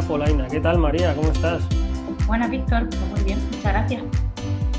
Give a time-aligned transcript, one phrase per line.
[0.00, 0.48] María Polaina.
[0.48, 1.14] ¿Qué tal María?
[1.14, 1.62] ¿Cómo estás?
[2.26, 2.88] Buenas, Víctor.
[2.88, 4.02] Pues muy bien, muchas gracias.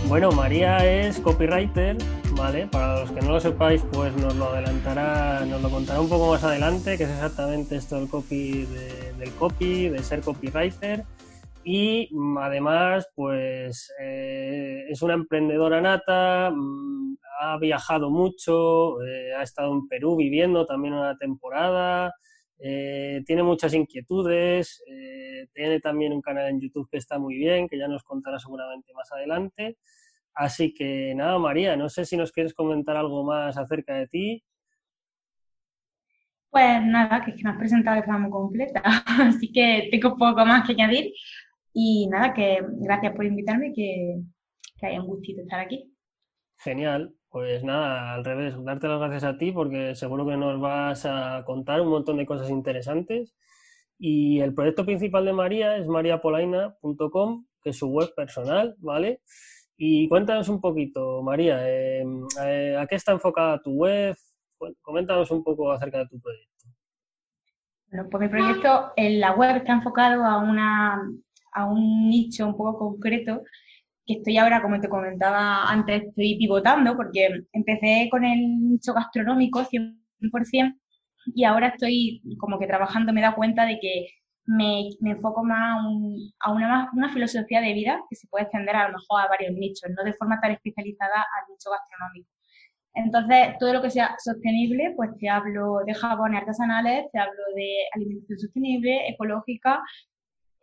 [0.07, 1.97] Bueno, María es copywriter,
[2.35, 2.67] ¿vale?
[2.67, 6.31] Para los que no lo sepáis, pues nos lo adelantará, nos lo contará un poco
[6.31, 8.65] más adelante, que es exactamente esto del copy,
[9.19, 11.03] del copy, de ser copywriter.
[11.63, 12.09] Y
[12.39, 19.87] además, pues eh, es una emprendedora nata, mm, ha viajado mucho, eh, ha estado en
[19.87, 22.11] Perú viviendo también una temporada,
[22.63, 24.83] eh, tiene muchas inquietudes,
[25.53, 28.93] tiene también un canal en YouTube que está muy bien, que ya nos contará seguramente
[28.93, 29.77] más adelante.
[30.33, 34.43] Así que nada, María, no sé si nos quieres comentar algo más acerca de ti.
[36.49, 40.45] Pues nada, que es que me has presentado de forma completa, así que tengo poco
[40.45, 41.13] más que añadir.
[41.73, 44.21] Y nada, que gracias por invitarme, que,
[44.77, 45.90] que haya un gustito estar aquí.
[46.63, 51.05] Genial, pues nada, al revés, darte las gracias a ti porque seguro que nos vas
[51.05, 53.33] a contar un montón de cosas interesantes.
[53.97, 59.21] Y el proyecto principal de María es mariapolaina.com, que es su web personal, ¿vale?
[59.75, 64.15] Y cuéntanos un poquito, María, em, eh, ¿a qué está enfocada tu web?
[64.81, 66.67] Coméntanos un poco acerca de tu proyecto.
[67.89, 71.01] Bueno, pues mi proyecto en la web está enfocado a una,
[71.53, 73.41] a un nicho un poco concreto
[74.05, 79.63] que estoy ahora, como te comentaba antes, estoy pivotando porque empecé con el nicho gastronómico
[79.63, 80.75] 100%
[81.35, 84.07] y ahora estoy como que trabajando, me dado cuenta de que
[84.45, 85.85] me, me enfoco más
[86.39, 89.53] a, una, una filosofía de vida que se puede extender a lo mejor a varios
[89.53, 92.29] nichos, no de forma tan especializada al nicho gastronómico.
[92.93, 97.73] Entonces, todo lo que sea sostenible, pues te hablo de jabones artesanales, te hablo de
[97.93, 99.81] alimentación sostenible, ecológica,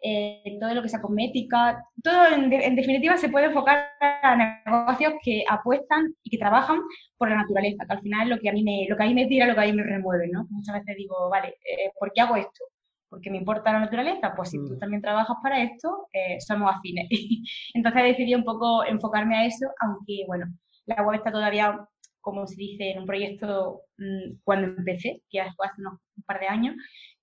[0.00, 5.44] eh, todo lo que sea cosmética, todo en, definitiva se puede enfocar a negocios que
[5.48, 6.80] apuestan y que trabajan
[7.16, 9.06] por la naturaleza, que al final es lo que a mí me, lo que a
[9.06, 10.46] mí me tira, lo que a mí me remueve, ¿no?
[10.50, 12.64] Muchas veces digo, vale, eh, ¿por qué hago esto?
[13.08, 14.34] ¿Porque me importa la naturaleza?
[14.36, 14.78] Pues si tú mm.
[14.78, 17.08] también trabajas para esto, eh, somos afines.
[17.74, 20.46] Entonces decidí un poco enfocarme a eso, aunque bueno,
[20.86, 21.76] la web está todavía,
[22.20, 26.48] como se dice, en un proyecto mm, cuando empecé, que hace unos un par de
[26.48, 26.76] años,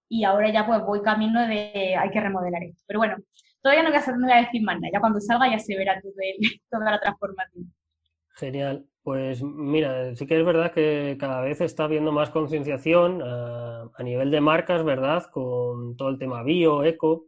[0.10, 2.84] y ahora ya pues voy camino de hay que remodelar esto.
[2.88, 3.18] Pero bueno,
[3.62, 5.76] todavía no voy a, no voy a decir más nada, ya cuando salga ya se
[5.76, 6.14] verá todo
[6.72, 7.74] toda la transformación.
[8.36, 8.86] Genial.
[9.06, 14.32] Pues mira, sí que es verdad que cada vez está habiendo más concienciación a, nivel
[14.32, 15.24] de marcas, ¿verdad?
[15.32, 17.28] Con todo el tema bio, eco.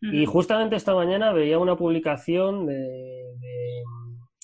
[0.00, 3.34] Y justamente esta mañana veía una publicación de,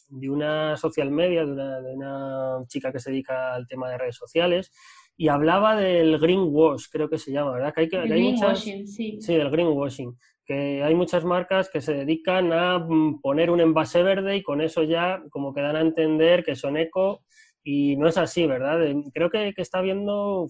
[0.08, 3.98] de, una social media, de una, de una, chica que se dedica al tema de
[3.98, 4.72] redes sociales,
[5.16, 7.72] y hablaba del greenwash, creo que se llama, ¿verdad?
[7.74, 8.86] Que hay, que, hay muchas, sí.
[8.86, 14.02] sí, del greenwashing, que hay muchas marcas que se dedican a mm, poner un envase
[14.02, 17.22] verde y con eso ya como que dan a entender que son eco
[17.62, 18.78] y no es así, ¿verdad?
[19.12, 20.46] Creo que, está habiendo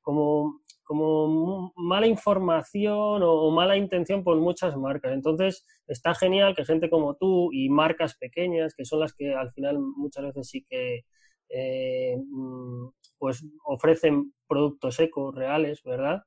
[0.00, 5.12] como, como mala información o, mala intención por muchas marcas.
[5.12, 9.52] Entonces está genial que gente como tú y marcas pequeñas, que son las que al
[9.52, 11.02] final muchas veces sí que...
[11.48, 12.88] Eh, mm,
[13.18, 16.22] pues ofrecen productos ecos reales, ¿verdad?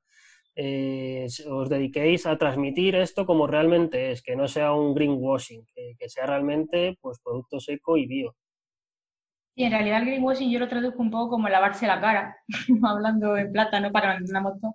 [0.60, 6.08] Eh, os dediquéis a transmitir esto como realmente es, que no sea un greenwashing, que,
[6.08, 8.34] sea realmente pues productos eco y bio.
[9.54, 12.36] Y en realidad el greenwashing yo lo traduzco un poco como lavarse la cara,
[12.82, 13.92] hablando en plata, ¿no?
[13.92, 14.74] Para una moto.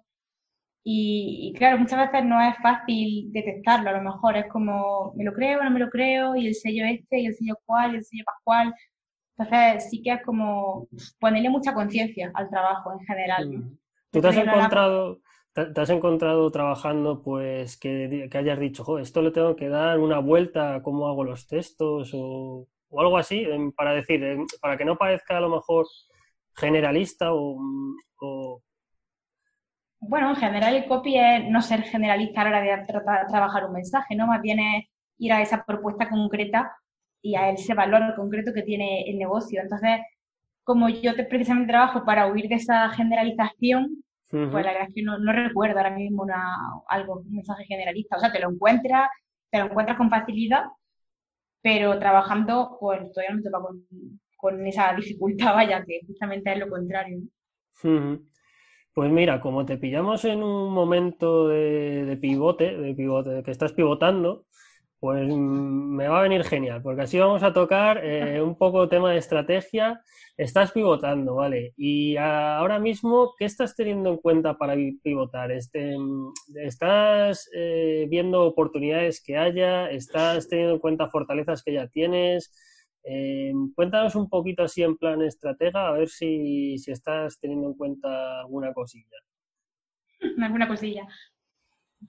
[0.86, 5.26] Y, y, claro, muchas veces no es fácil detectarlo, a lo mejor es como, me
[5.26, 7.98] lo creo, no me lo creo, y el sello este, y el sello cual, y
[7.98, 8.74] el sello pascual,
[9.38, 10.88] entonces sí que es como
[11.20, 13.64] ponerle mucha conciencia al trabajo en general.
[14.12, 15.20] ¿Tú te has encontrado,
[15.54, 20.76] te, has encontrado trabajando pues que, hayas dicho, esto le tengo que dar una vuelta
[20.76, 24.24] a cómo hago los textos o, algo así, para decir,
[24.62, 25.88] para que no parezca a lo mejor
[26.56, 28.62] generalista o,
[30.00, 32.86] Bueno, en general el copy es no ser generalista a la hora de
[33.30, 34.28] trabajar un mensaje, ¿no?
[34.28, 34.86] Más bien es
[35.18, 36.78] ir a esa propuesta concreta
[37.24, 39.62] y a ese valor concreto que tiene el negocio.
[39.62, 40.02] Entonces,
[40.64, 45.04] como yo te, precisamente trabajo para huir de esa generalización, pues la verdad es que
[45.04, 46.44] no, recuerdo ahora mismo una,
[46.88, 48.18] algo, un mensaje generalista.
[48.18, 49.08] O sea, te lo encuentras,
[49.50, 50.64] te lo encuentras con facilidad,
[51.62, 53.60] pero trabajando, pues todavía no me toca
[54.36, 57.20] con, esa dificultad, vaya, que justamente es lo contrario.
[58.94, 63.74] Pues mira, como te pillamos en un momento de, de pivote, de pivote, que estás
[63.74, 64.46] pivotando,
[65.04, 68.88] pues mm, me va a venir genial, porque así vamos a tocar eh, un poco
[68.88, 70.02] tema de estrategia.
[70.38, 71.74] Estás pivotando, ¿vale?
[71.76, 75.52] Y ahora mismo, ¿qué estás teniendo en cuenta para pivotar?
[75.52, 79.92] Este, mm, ¿Estás eh, viendo oportunidades que haya?
[79.92, 82.54] ¿Estás teniendo en cuenta fortalezas que ya tienes?
[83.04, 87.74] Eh, cuéntanos un poquito así en plan estratega, a ver si, si estás teniendo en
[87.74, 89.18] cuenta alguna cosilla.
[90.42, 91.06] Alguna cosilla.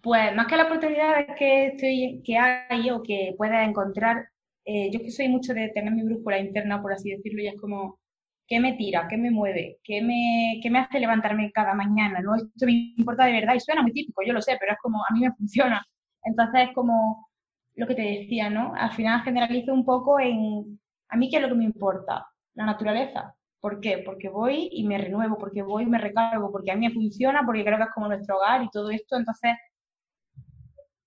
[0.02, 4.28] Pues más que las oportunidades que, estoy, que hay o que puedes encontrar,
[4.64, 7.60] eh, yo que soy mucho de tener mi brújula interna, por así decirlo, y es
[7.60, 7.98] como,
[8.46, 9.06] ¿qué me tira?
[9.08, 9.78] ¿Qué me mueve?
[9.84, 12.20] ¿Qué me, qué me hace levantarme cada mañana?
[12.20, 12.34] ¿no?
[12.36, 14.98] Esto me importa de verdad y suena muy típico, yo lo sé, pero es como,
[14.98, 15.84] a mí me funciona.
[16.24, 17.28] Entonces es como
[17.74, 18.72] lo que te decía, ¿no?
[18.74, 22.66] Al final generalizo un poco en, a mí qué es lo que me importa, la
[22.66, 23.34] naturaleza.
[23.60, 23.98] ¿Por qué?
[24.04, 27.42] Porque voy y me renuevo, porque voy y me recargo, porque a mí me funciona,
[27.46, 29.16] porque creo que es como nuestro hogar y todo esto.
[29.16, 29.52] Entonces,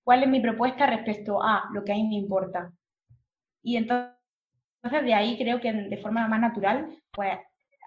[0.08, 2.72] ¿cuál es mi propuesta respecto a lo que a mí me importa?
[3.62, 4.14] Y entonces,
[5.04, 7.34] de ahí creo que de forma más natural, pues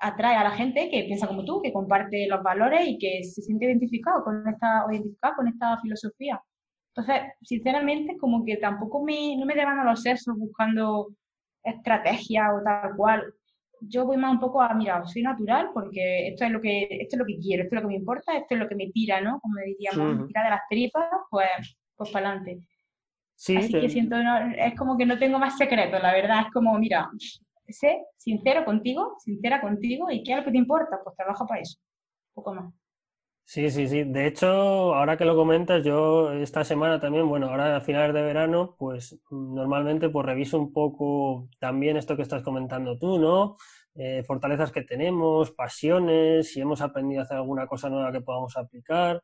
[0.02, 3.40] atrae a la gente que piensa como tú, que comparte los valores y que se
[3.40, 6.38] siente identificado con esta, identificado con esta filosofía.
[6.94, 11.08] Entonces, sinceramente, como que tampoco me, no me llevan a los sesos buscando
[11.64, 13.32] estrategia o tal cual
[13.80, 17.16] yo voy más un poco a, mira, soy natural porque esto es lo que, esto
[17.16, 18.90] es lo que quiero, esto es lo que me importa, esto es lo que me
[18.90, 19.40] tira, ¿no?
[19.40, 22.62] Como diríamos, me tira de las tripas, pues, pues para adelante.
[23.36, 24.16] Sí, Así que siento,
[24.56, 27.10] es como que no tengo más secretos, la verdad, es como, mira,
[27.68, 31.00] sé, sincero contigo, sincera contigo, y ¿qué es lo que te importa?
[31.04, 31.78] Pues trabaja para eso,
[32.30, 32.74] un poco más.
[33.44, 34.04] Sí, sí, sí.
[34.04, 34.46] De hecho,
[34.94, 39.18] ahora que lo comentas, yo esta semana también, bueno, ahora a finales de verano, pues
[39.30, 43.56] normalmente pues reviso un poco también esto que estás comentando tú, ¿no?
[43.96, 48.56] Eh, fortalezas que tenemos, pasiones, si hemos aprendido a hacer alguna cosa nueva que podamos
[48.56, 49.20] aplicar.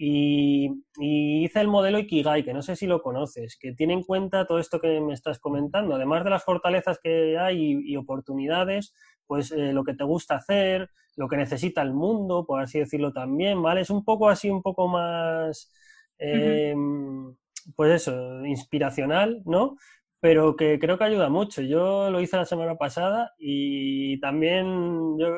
[0.00, 4.46] Y, hice el modelo Ikigai, que no sé si lo conoces, que tiene en cuenta
[4.46, 8.94] todo esto que me estás comentando, además de las fortalezas que hay y, oportunidades,
[9.26, 13.12] pues eh, lo que te gusta hacer, lo que necesita el mundo, por así decirlo
[13.12, 13.80] también, ¿vale?
[13.80, 15.72] Es un poco así, un poco más,
[16.18, 17.34] em,
[17.76, 19.76] pues eso, inspiracional, ¿no?
[20.20, 21.62] Pero que creo que ayuda mucho.
[21.62, 25.28] Yo lo hice la semana pasada y también, yo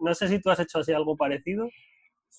[0.00, 1.68] no, sé si tú has hecho así algo parecido.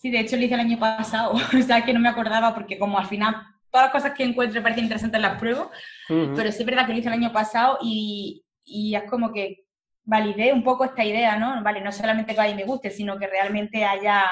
[0.02, 2.78] Sí, de hecho lo hice el año pasado, o sea que no me acordaba porque
[2.78, 3.36] como al final
[3.72, 5.72] todas las cosas que encuentro parecen interesantes las pruebo,
[6.08, 9.66] pero sí es verdad que lo hice el año pasado y, y es como que
[10.04, 11.62] validé un poco esta idea, ¿no?
[11.64, 14.24] Vale, no solamente que a mí me guste, sino que realmente haya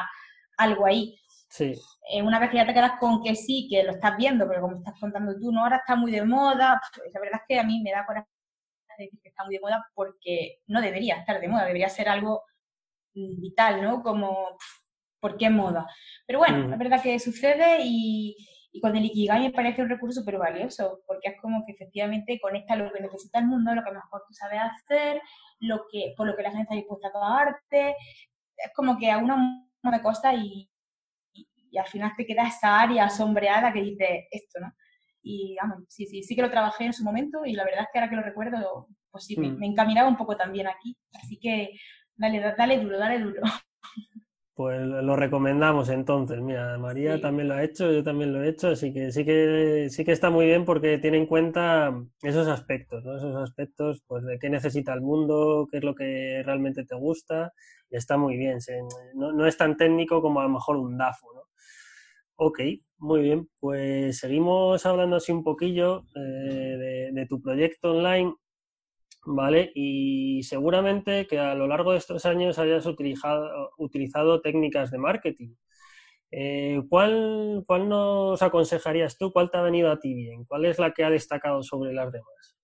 [0.58, 1.20] algo ahí.
[1.50, 1.74] Sí.
[2.10, 4.62] Eh, una vez que ya te quedas con que sí, que lo estás viendo, pero
[4.62, 5.64] como estás contando tú, ¿no?
[5.64, 8.28] Ahora está muy de moda, pues, la verdad es que a mí me da coraje
[8.98, 12.44] decir que está muy de moda porque no debería estar de moda, debería ser algo
[13.14, 14.02] mm, vital, ¿no?
[14.02, 14.58] Como,
[15.26, 15.88] ¿por qué moda?
[16.28, 18.36] Pero bueno, es verdad que sucede y,
[18.72, 22.40] y con el Ikigai me parece un recurso súper valioso, porque es como que efectivamente
[22.40, 25.20] conecta lo que necesita el mundo, lo que mejor tú sabes hacer,
[25.62, 27.96] lo que, por lo que la gente está dispuesta a pagarte.
[28.56, 30.70] Es como que a una de cosas y,
[31.34, 34.74] y, al final te queda esa área sombreada que dice esto, ¿no?
[35.24, 37.88] Y vamos, sí, sí, sí que lo trabajé en su momento y la verdad es
[37.92, 39.58] que ahora que lo recuerdo, pues sí, me, mm.
[39.58, 40.96] me encaminaba un poco también aquí.
[41.16, 41.72] Así que
[42.16, 43.42] dale, dale duro, dale duro.
[44.56, 46.40] Pues lo recomendamos entonces.
[46.40, 49.90] Mira, María también lo ha hecho, yo también lo he hecho, así que sí que
[49.90, 53.18] sí que está muy bien porque tiene en cuenta esos aspectos, ¿no?
[53.18, 57.52] Esos aspectos, pues de qué necesita el mundo, qué es lo que realmente te gusta,
[57.90, 58.60] y está muy bien.
[59.16, 61.42] no, es tan técnico como a lo mejor un DAFO, ¿no?
[62.38, 62.62] Ok,
[63.00, 63.50] muy bien.
[63.60, 68.34] Pues seguimos hablando así un poquillo eh, de tu proyecto online
[69.26, 69.72] ¿vale?
[69.76, 75.56] Y seguramente que a lo largo de estos años hayas utilizado, utilizado técnicas de marketing.
[76.32, 79.32] Eh, ¿cuál, ¿Cuál nos aconsejarías tú?
[79.32, 80.44] ¿Cuál te ha venido a ti bien?
[80.46, 82.58] ¿Cuál es la que ha destacado sobre las demás?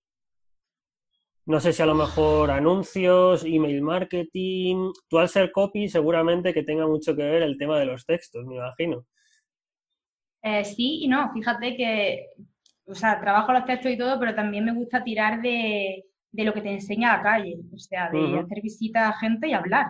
[1.45, 4.91] No sé si a lo mejor anuncios, email marketing.
[5.09, 8.45] Tú al ser copy seguramente que tenga mucho que ver el tema de los textos,
[8.45, 9.05] me imagino.
[10.43, 11.31] Eh, sí y no.
[11.33, 12.27] Fíjate que,
[12.85, 16.53] o sea, trabajo los textos y todo, pero también me gusta tirar de, de lo
[16.53, 19.87] que te enseña la calle, o sea, de hacer visitas a gente y hablar.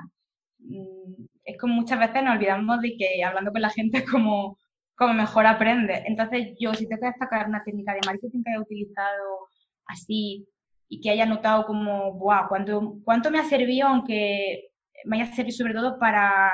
[0.60, 4.57] Mm, es como muchas veces nos olvidamos de que hablando con la gente es como,
[4.95, 6.03] como mejor aprende.
[6.05, 9.48] Entonces, yo si tengo que destacar una técnica de marketing que haya utilizado
[9.86, 10.48] así
[10.88, 14.69] y que haya notado como, wow, ¿cuánto, cuánto me ha servido, aunque
[15.05, 16.51] me haya servido sobre todo para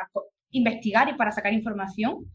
[0.51, 2.25] investigar y para sacar información,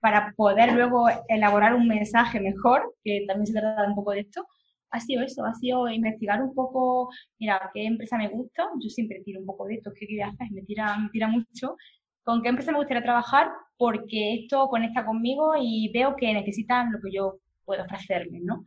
[0.00, 4.46] para poder luego elaborar un mensaje mejor, que también se trata un poco de esto,
[4.92, 9.22] ha sido eso, ha sido investigar un poco, mira, qué empresa me gusta, yo siempre
[9.24, 11.76] tiro un poco de esto, qué hacer, me tira, me tira mucho,
[12.22, 17.00] con qué empresa me gustaría trabajar, porque esto conecta conmigo y veo que necesitan lo
[17.00, 18.66] que yo puedo ofrecerles, ¿no?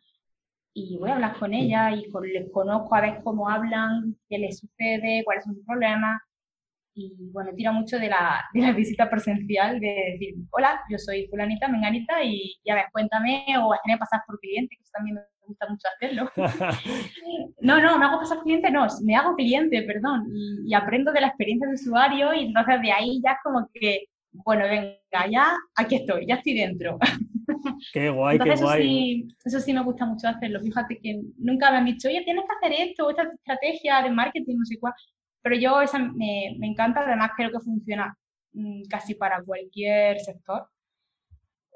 [0.74, 4.60] Y voy a hablar con ella y les conozco a ver cómo hablan, qué les
[4.60, 6.20] sucede, cuáles son sus problemas,
[6.96, 11.28] y bueno, tira mucho de la, de la visita presencial, de decir, hola, yo soy
[11.28, 15.16] fulanita, menganita, y ya ves, cuéntame, o a tener pasar por cliente, que eso también
[15.16, 16.32] me gusta mucho hacerlo.
[17.62, 20.26] no, no, me hago pasar cliente, no, me hago cliente, perdón,
[20.66, 24.66] y, aprendo de la experiencia de usuario, y entonces de ahí ya como que, bueno,
[24.66, 26.98] venga, ya aquí estoy, ya estoy dentro.
[27.94, 28.82] Qué guay, qué eso guay.
[28.84, 30.60] Sí, eso sí me gusta mucho hacerlo.
[30.62, 34.58] Fíjate que nunca me han dicho, oye, tienes que hacer esto, esta estrategia de marketing,
[34.58, 34.94] no sé cuál.
[35.42, 38.18] Pero yo esa me, me encanta, además creo que funciona
[38.54, 40.68] mm, casi para cualquier sector.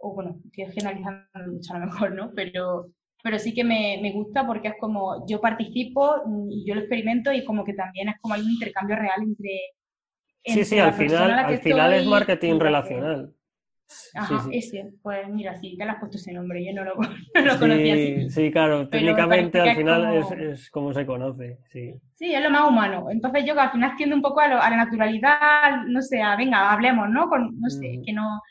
[0.01, 2.31] O bueno, estoy generalizando mucho a lo mejor, ¿no?
[2.33, 2.89] Pero,
[3.21, 7.31] pero sí que me, me gusta porque es como yo participo y yo lo experimento
[7.33, 9.59] y como que también es como hay un intercambio real entre...
[10.45, 13.33] Sí, sí, al final, al final es marketing relacional.
[14.13, 14.91] Ajá, ese.
[15.01, 16.95] Pues mira, sí, te lo has puesto ese nombre, yo no lo,
[17.35, 18.29] no lo conocía así.
[18.29, 20.41] Sí, claro, técnicamente al final es como...
[20.41, 21.93] Es, como se conoce, sí.
[22.15, 23.07] Sí, es lo más humano.
[23.09, 26.21] Entonces yo que al final tiendo un poco a, lo, a la naturalidad, no sé,
[26.21, 27.27] a, venga, hablemos, ¿no?
[27.29, 28.03] Con, no sé, mm.
[28.03, 28.41] que no,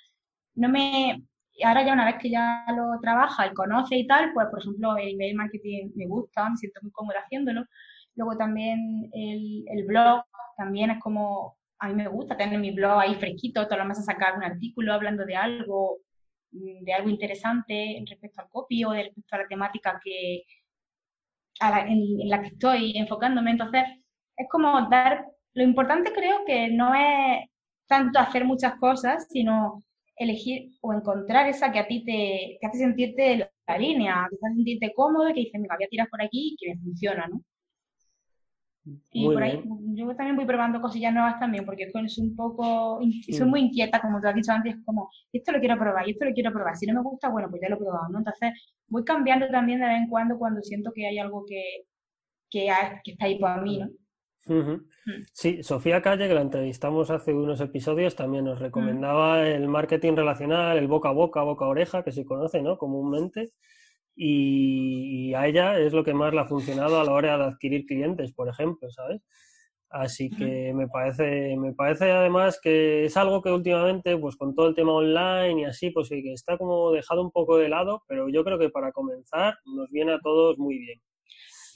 [0.56, 1.22] no me...
[1.64, 4.96] Ahora ya una vez que ya lo trabaja y conoce y tal, pues por ejemplo
[4.96, 7.64] el email marketing me gusta, me siento muy cómoda haciéndolo.
[8.16, 10.24] Luego también el, el blog
[10.56, 14.04] también es como a mí me gusta tener mi blog ahí fresquito, todas las meses
[14.04, 15.98] sacar un artículo hablando de algo,
[16.52, 20.42] mm, de algo interesante respecto al copy o de respecto a la temática que,
[21.60, 23.52] en, la que estoy enfocándome.
[23.52, 23.84] Entonces,
[24.36, 27.48] es como dar, lo importante creo que no es
[27.86, 29.84] tanto hacer muchas cosas, sino
[30.18, 34.56] elegir o encontrar esa que a ti te, hace sentirte la línea, que te hace
[34.56, 37.26] sentirte cómodo y que dices, me voy a tirar por aquí y que me funciona,
[37.28, 37.42] ¿no?
[39.12, 39.62] Y por ahí
[39.94, 44.20] yo también voy probando cosillas nuevas también, porque soy un poco, soy muy inquieta, como
[44.20, 46.76] te has dicho antes, como, esto lo quiero probar, y esto lo quiero probar.
[46.76, 48.18] Si no me gusta, bueno, pues ya lo he probado, ¿no?
[48.18, 48.52] Entonces,
[48.86, 51.62] voy cambiando también de vez en cuando cuando siento que hay algo que,
[52.50, 52.68] que,
[53.04, 53.88] está ahí para mí, ¿no?
[54.48, 54.86] Mm.
[55.32, 60.78] Sí, Sofía Calle, que la entrevistamos hace unos episodios, también nos recomendaba el marketing relacional,
[60.78, 62.78] el boca a boca, boca a oreja, que se conoce, ¿no?
[62.78, 63.52] Comúnmente
[64.20, 67.86] y, a ella es lo que más le ha funcionado a la hora de adquirir
[67.86, 69.22] clientes, por ejemplo, ¿sabes?
[69.90, 74.68] Así que me parece, me parece además que es algo que últimamente, pues con todo
[74.68, 78.28] el tema online y así, pues que está como dejado un poco de lado, pero
[78.28, 81.00] yo creo que para comenzar nos viene a todos muy bien.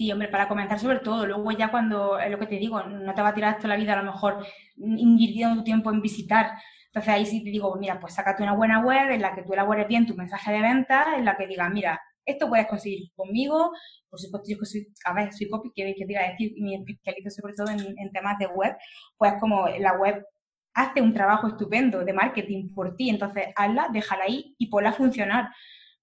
[0.03, 3.15] Sí, hombre, para comenzar sobre todo, luego ya cuando, es lo que te digo, no
[3.15, 4.45] te va a tirar toda la vida a lo mejor
[4.77, 6.59] invirtiendo tu tiempo en visitar.
[6.87, 9.53] Entonces ahí sí te digo, mira, pues sácate una buena web en la que tú
[9.53, 13.71] elabores bien tu mensaje de venta, en la que diga, mira, esto puedes conseguir conmigo.
[14.11, 16.75] Por supuesto, yo que soy, a ver, soy copy, que, te iba a decir, me
[16.75, 18.77] especializo sobre todo en, temas de web,
[19.17, 20.27] pues como la web
[20.75, 24.95] hace un trabajo estupendo de marketing por ti, entonces hazla, déjala ahí y ponla a
[24.95, 25.49] funcionar.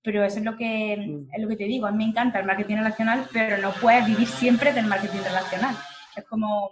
[0.01, 1.33] Pero eso es lo que mm.
[1.33, 4.05] es lo que te digo, a mí me encanta el marketing relacional, pero no puedes
[4.05, 5.75] vivir siempre del marketing relacional.
[6.15, 6.71] Es como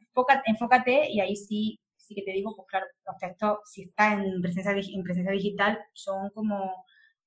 [0.00, 4.18] enfócate, enfócate y ahí sí sí que te digo, pues claro, los textos, si estás
[4.18, 6.84] en presencia, en presencia digital, son como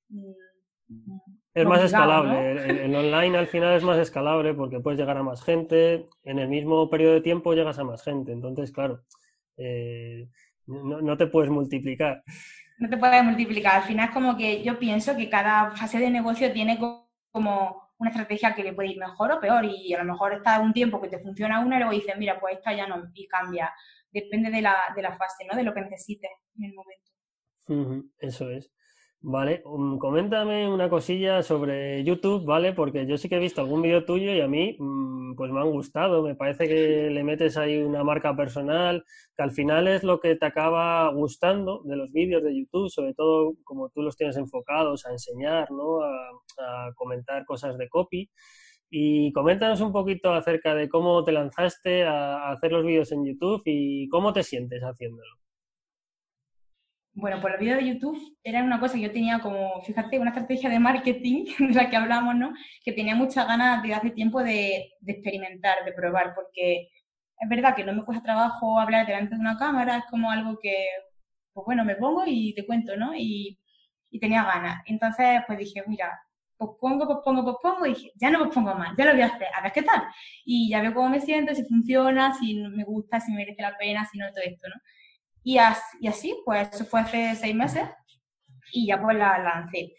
[0.10, 0.34] mm,
[1.54, 2.86] es más escalable.
[2.86, 6.08] El, online al final es más escalable porque puedes llegar a más gente.
[6.24, 8.32] En el mismo periodo de tiempo llegas a más gente.
[8.32, 9.02] Entonces, claro,
[9.58, 10.30] eh,
[10.68, 12.24] no, te puedes multiplicar.
[12.78, 13.78] No te puedes multiplicar.
[13.78, 16.78] Al final es como que yo pienso que cada fase de negocio tiene
[17.32, 19.66] como una estrategia que le puede ir mejor o peor.
[19.66, 22.40] Y a lo mejor está un tiempo que te funciona una y luego dices, mira,
[22.40, 23.74] pues esta ya no, y cambia.
[24.12, 25.58] Depende de la, de la fase, ¿no?
[25.58, 27.12] De lo que necesites en el momento.
[28.20, 28.72] eso es.
[29.22, 32.74] Vale, um, coméntame una cosilla sobre YouTube, ¿vale?
[32.74, 35.60] Porque yo sí que he visto algún vídeo tuyo y a mí mm, pues me
[35.60, 36.24] han gustado.
[36.24, 39.04] Me parece que le metes ahí una marca personal,
[39.36, 43.14] que al final es lo que te acaba gustando de los vídeos de YouTube, sobre
[43.16, 46.02] todo como tú los tienes enfocados a enseñar, ¿no?
[46.02, 48.30] A, comentar cosas de copy.
[48.90, 53.62] Y coméntanos un poquito acerca de cómo te lanzaste a hacer los vídeos en YouTube
[53.66, 55.47] y cómo te sientes haciéndolo.
[57.20, 60.30] Bueno, pues los vídeos de YouTube era una cosa que yo tenía como, fíjate, una
[60.30, 62.54] estrategia de marketing de la que hablamos, ¿no?
[62.86, 66.90] Que tenía muchas ganas de hace tiempo de, experimentar, de probar, porque
[67.40, 70.60] es verdad que no me cuesta trabajo hablar delante de una cámara, es como algo
[70.62, 70.76] que,
[71.54, 73.16] pues bueno, me pongo y te cuento, ¿no?
[73.16, 73.60] Y,
[74.12, 74.84] y tenía ganas.
[74.86, 76.12] Entonces, pues dije, mira,
[76.56, 79.14] pues pongo, pues pongo, pues pongo, y dije, ya no pues pongo más, ya lo
[79.14, 80.04] voy a hacer, a ver qué tal.
[80.46, 83.76] Y ya veo cómo me siento, si funciona, si me gusta, si me merece la
[83.78, 84.76] pena, si no todo esto, ¿no?
[85.48, 87.88] Y así, pues eso fue hace seis meses
[88.74, 89.96] y ya pues la lancé.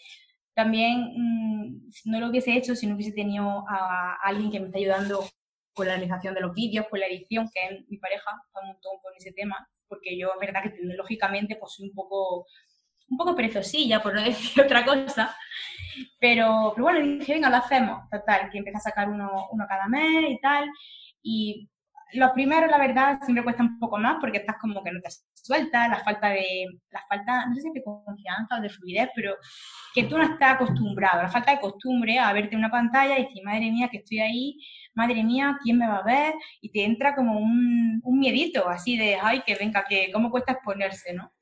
[0.53, 4.67] También, mm, si no lo hubiese hecho, si no hubiese tenido a, alguien que me
[4.67, 5.25] está ayudando
[5.73, 8.67] con la realización de los vídeos, con la edición, que es mi pareja, está un
[8.75, 12.47] montón con ese tema, porque yo es verdad que tecnológicamente pues soy un poco,
[13.09, 15.35] un poco perezosilla, por no decir otra cosa,
[16.21, 19.89] pero, pero bueno, dije, venga, lo hacemos, total, que empieza a sacar uno, uno cada
[19.89, 20.69] mes y tal,
[21.23, 21.71] y
[22.13, 25.11] los primeros, la verdad, siempre cuesta un poco más porque estás como que no te
[25.35, 29.37] sueltas, la falta de, la falta, no sé si de confianza o de fluidez, pero
[29.95, 33.25] que tú no estás acostumbrado, la falta de costumbre a verte en una pantalla y
[33.25, 34.59] decir, madre mía, que estoy ahí,
[34.95, 36.35] madre mía, ¿quién me va a ver?
[36.61, 40.53] Y te entra como un, un miedito así de, ay, que venga, que cómo cuesta
[40.53, 41.33] exponerse, ¿no?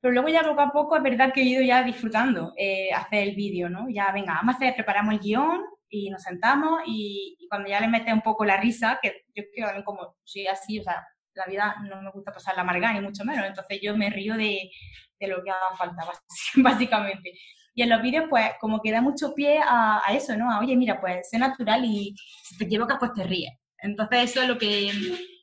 [0.00, 3.28] Pero luego ya poco a poco es verdad que he ido ya disfrutando eh, hacer
[3.28, 3.88] el vídeo, ¿no?
[3.88, 7.88] Ya, venga, vamos a hacer, preparamos el guion y nos sentamos y, cuando ya le
[7.88, 11.02] mete un poco la risa, que yo creo como soy así, o sea,
[11.34, 14.34] la vida no me gusta pasar la amarga ni mucho menos, entonces yo me río
[14.34, 14.70] de,
[15.18, 16.02] de lo que haga falta,
[16.56, 17.32] básicamente.
[17.74, 20.50] Y en los vídeos, pues, como que da mucho pie a, eso, ¿no?
[20.50, 23.52] A, oye, mira, pues, sé natural y si te equivocas, pues te ríes.
[23.78, 24.90] Entonces, eso es lo que,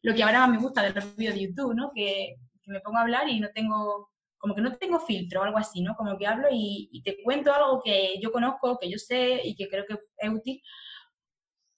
[0.04, 1.92] lo que ahora más me gusta de los vídeos de YouTube, ¿no?
[1.96, 4.10] Que, que me pongo a hablar y no tengo
[4.46, 5.96] como que no tengo filtro o algo así, ¿no?
[5.96, 9.68] Como que hablo y, te cuento algo que yo conozco, que yo sé y que
[9.68, 10.62] creo que es útil,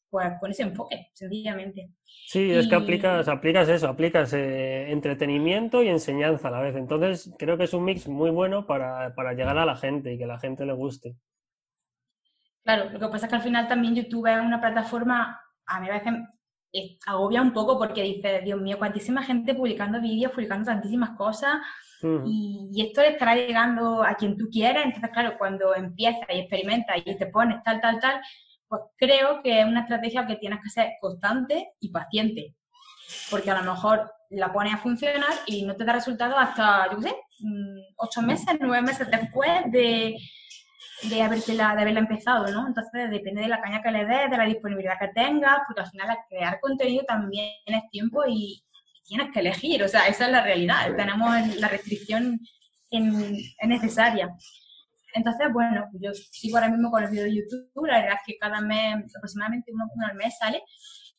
[0.10, 1.92] pues con ese enfoque, sencillamente.
[2.04, 6.76] Sí, es que aplicas, aplicas eso, aplicas eh, entretenimiento y enseñanza a la vez.
[6.76, 10.18] Entonces, creo que es un mix muy bueno para, para llegar a la gente y
[10.18, 11.16] que la gente le guste.
[12.64, 15.88] Claro, lo que pasa es que al final también YouTube es una plataforma, a mí
[15.88, 16.12] a veces
[17.06, 21.58] agobia un poco porque dice, Dios mío, cuantísima gente publicando vídeos, publicando tantísimas cosas,
[22.02, 26.98] y, esto le estará llegando a quien tú quieras, entonces claro, cuando empiezas y experimentas
[27.04, 28.22] y te pones tal, tal, tal,
[28.68, 32.56] pues creo que es una estrategia que tienes que ser constante y paciente,
[33.32, 36.98] porque a lo mejor la pones a funcionar y no te da resultado hasta, yo
[36.98, 40.16] qué sé, mm, ocho meses, nueve meses después de,
[41.04, 42.68] de, de haberla empezado, ¿no?
[42.68, 45.89] Entonces depende de la caña que le des, de la disponibilidad que tengas, porque al
[45.89, 48.63] final crear contenido también es tiempo y,
[49.08, 52.39] tienes que elegir, o sea, esa es la realidad, tenemos la restricción
[52.89, 54.36] es necesaria.
[55.13, 58.38] Entonces, bueno, yo sigo ahora mismo con el vídeo de YouTube, la verdad es que
[58.38, 60.62] cada mes, aproximadamente uno, al mes sale,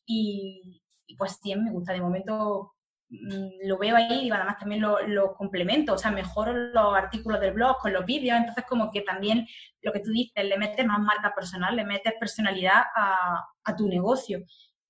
[0.06, 0.80] y,
[1.16, 2.75] pues sí, me gusta, de momento
[3.11, 7.79] lo veo ahí y además también lo, complemento, o sea, mejoro los artículos del blog
[7.79, 9.47] con los vídeos, entonces como que también
[9.81, 13.88] lo que tú dices, le metes más marca personal, le metes personalidad a, a tu
[13.88, 14.44] negocio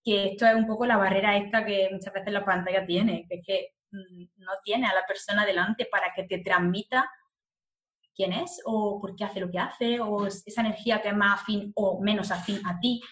[0.08, 3.36] que esto es un poco la barrera esta que muchas veces la pantalla tiene, que
[3.36, 7.10] es que mm, no tiene a la persona delante para que te transmita
[8.14, 11.42] quién es o por qué hace lo que hace o esa energía que es más
[11.42, 13.02] afín o menos afín a ti.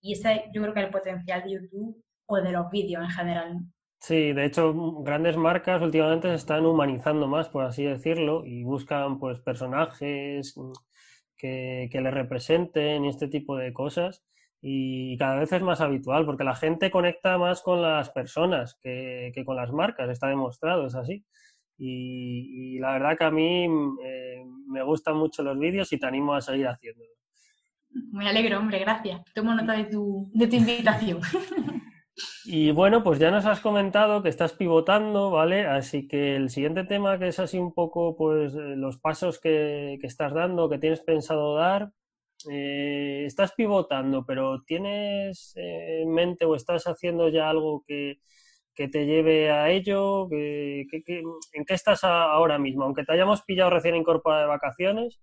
[0.00, 3.10] Y ese yo creo que es el potencial de YouTube o de los vídeos en
[3.10, 3.58] general.
[4.06, 9.18] Sí, de hecho, grandes marcas últimamente se están humanizando más, por así decirlo, y buscan
[9.18, 10.54] pues personajes
[11.38, 14.22] que, que le representen y este tipo de cosas
[14.60, 19.32] y cada vez es más habitual porque la gente conecta más con las personas que,
[19.46, 21.24] con las marcas, está demostrado, es así.
[21.78, 23.66] Y, la verdad que a mí
[24.02, 27.10] eh, me gustan mucho los vídeos y te animo a seguir haciéndolo.
[28.12, 29.22] Me alegro, hombre, gracias.
[29.34, 31.20] Tomo nota de tu, de tu invitación.
[32.44, 35.66] Y bueno, pues ya nos has comentado que estás pivotando, ¿vale?
[35.66, 39.98] Así que el siguiente tema que es así un poco, pues, eh, los pasos que,
[40.00, 41.90] que estás dando, que tienes pensado dar,
[42.50, 48.18] eh, estás pivotando, pero ¿tienes en mente o estás haciendo ya algo que,
[48.74, 50.28] te lleve a ello?
[50.30, 50.86] en
[51.66, 52.84] qué estás ahora mismo?
[52.84, 55.20] Aunque te hayamos pillado recién incorporada de vacaciones.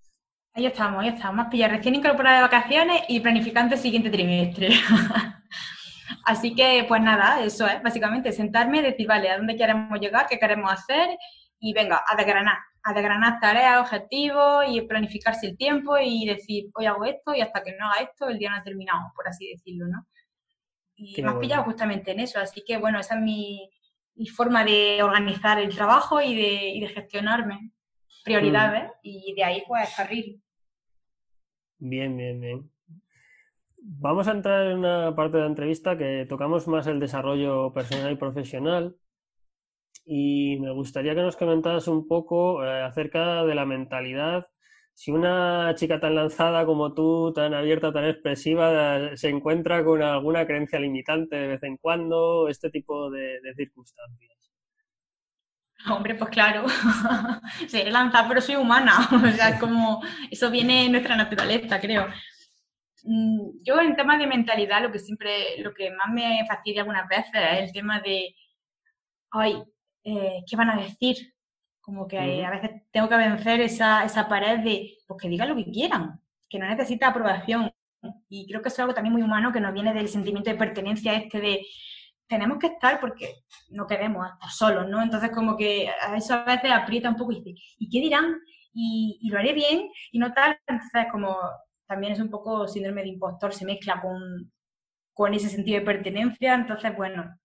[0.54, 1.48] Ahí estamos, ahí estamos.
[1.48, 4.70] Pillado recién incorporada de vacaciones y planificando el siguiente trimestre.
[6.26, 10.28] Así que, pues nada, eso es, básicamente, sentarme y decir, vale, ¿a dónde queremos llegar?
[10.30, 11.18] ¿Qué queremos hacer?
[11.60, 16.86] Y venga, a desgranar a desgranar tareas, objetivos y planificarse el tiempo y decir, hoy
[16.86, 19.50] hago esto y hasta que no haga esto el día no ha terminado, por así
[19.50, 20.08] decirlo, ¿no?
[20.96, 23.70] Y me has pillado justamente en eso, así que bueno, esa es mi,
[24.36, 27.72] forma de organizar el trabajo y de, de gestionarme
[28.24, 29.00] prioridades mm.
[29.02, 30.42] y de ahí pues carril.
[31.80, 32.71] Bien, bien, bien.
[33.84, 38.12] Vamos a entrar en una parte de la entrevista que tocamos más el desarrollo personal
[38.12, 38.96] y profesional
[40.06, 44.48] y me gustaría que nos comentaras un poco eh, acerca de la mentalidad.
[44.94, 50.46] Si una chica tan lanzada como tú, tan abierta, tan expresiva, se encuentra con alguna
[50.46, 54.52] creencia limitante de vez en cuando, este tipo de, circunstancias.
[55.90, 56.66] Hombre, pues claro,
[57.68, 59.10] seré lanzada, pero soy humana.
[59.12, 62.08] O sea, como eso viene en nuestra naturaleza, creo.
[63.04, 67.08] Mm, yo en tema de mentalidad, lo que siempre, lo que más me fastidia algunas
[67.08, 68.36] veces es el tema de,
[69.32, 69.64] ay,
[70.04, 71.18] eh, ¿qué van a decir?
[71.82, 75.56] Como que a veces tengo que vencer esa, esa pared de, pues que digan lo
[75.56, 77.72] que quieran, que no necesita aprobación.
[78.30, 80.58] Y creo que eso es algo también muy humano que nos viene del sentimiento de
[80.58, 81.66] pertenencia este de
[82.28, 85.02] tenemos que estar porque no queremos estar solos, ¿no?
[85.02, 88.40] Entonces como que a eso a veces aprieta un poco y dice, ¿y qué dirán?
[88.74, 90.58] Y, y lo haré bien y no tal.
[90.66, 91.36] Entonces como
[91.92, 94.50] también es un poco síndrome de impostor, se mezcla con,
[95.14, 96.56] con ese sentido de pertenencia.
[96.56, 97.38] Entonces, bueno,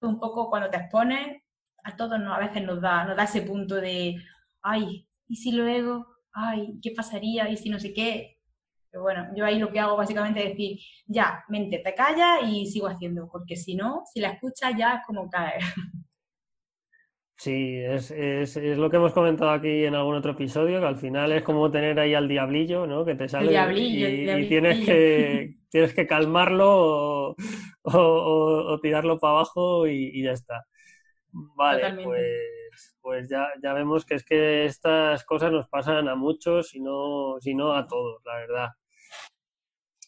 [0.00, 1.42] un poco cuando te expones,
[1.82, 4.14] a todos a veces nos da, nos da ese punto de,
[4.62, 6.06] ay, ¿y si luego?
[6.32, 7.48] Ay, ¿qué pasaría?
[7.50, 8.38] ¿Y si no sé qué?
[8.92, 12.66] Pero bueno, yo ahí lo que hago básicamente es decir, ya, mente, te calla y
[12.66, 15.60] sigo haciendo, porque si no, si la escuchas ya es como caer.
[17.36, 20.96] Sí, es, es, es, lo que hemos comentado aquí en algún otro episodio, que al
[20.96, 23.04] final es como tener ahí al diablillo, ¿no?
[23.04, 27.34] Que te sale y, tienes que tienes que calmarlo
[27.82, 30.64] o, tirarlo para abajo y, ya está.
[31.32, 36.74] Vale, pues, pues ya, ya vemos que es que estas cosas nos pasan a muchos
[36.76, 38.68] y no, si no a todos, la verdad.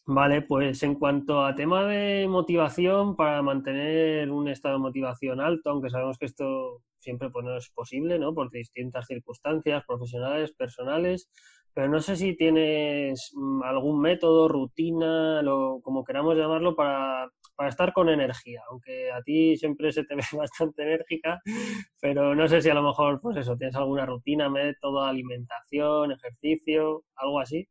[0.06, 5.70] Vale, pues en cuanto a tema de motivación, para mantener un estado de motivación alto,
[5.70, 8.34] aunque sabemos que esto siempre pues, no es posible, ¿no?
[8.34, 11.30] Por distintas circunstancias profesionales, personales,
[11.72, 17.68] pero no sé si tienes mm, algún método, rutina, lo, como queramos llamarlo, para, para
[17.68, 21.40] estar con energía, aunque a ti siempre se te ve bastante enérgica,
[22.00, 27.04] pero no sé si a lo mejor, pues eso, tienes alguna rutina, método, alimentación, ejercicio,
[27.14, 27.68] algo así.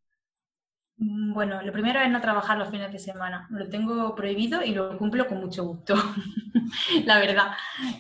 [0.97, 3.47] Mm, bueno, lo primero es no trabajar los fines de semana.
[3.49, 5.95] Lo tengo prohibido y lo cumplo con mucho gusto.
[7.05, 7.51] la verdad.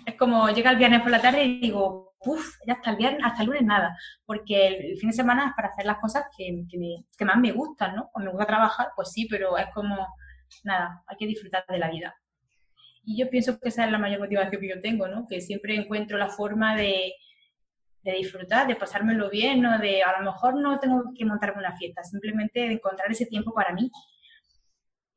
[0.05, 3.21] Es como llega el viernes por la tarde y digo, uff, ya hasta el viernes,
[3.23, 3.97] hasta el lunes nada.
[4.25, 7.95] Porque el, fin de semana es para hacer las cosas que, que, más me gustan,
[7.95, 8.09] ¿no?
[8.11, 10.07] Cuando me gusta trabajar, pues sí, pero es como,
[10.63, 12.15] nada, hay que disfrutar de la vida.
[13.03, 15.27] Y yo pienso que esa es la mayor motivación que yo tengo, ¿no?
[15.27, 17.13] Que siempre encuentro la forma de,
[18.05, 19.79] de disfrutar, de pasármelo bien, ¿no?
[19.79, 23.51] De a lo mejor no tengo que montarme una fiesta, simplemente de encontrar ese tiempo
[23.51, 23.91] para mí.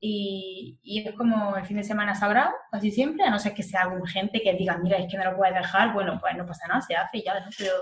[0.00, 3.62] Y, y, es como el fin de semana sagrado, casi siempre, a no ser que
[3.62, 6.46] sea algo urgente que diga, mira, es que no lo puedes dejar, bueno, pues no
[6.46, 7.34] pasa nada, se hace y ya.
[7.58, 7.72] Pero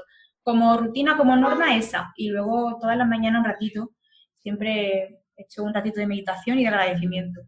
[0.43, 2.13] como rutina, como norma, esa.
[2.17, 3.91] Y luego todas las mañanas un ratito,
[4.39, 7.43] siempre he hecho un ratito de meditación y de agradecimiento.